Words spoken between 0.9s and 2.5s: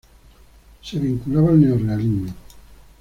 vinculaba al neorrealismo.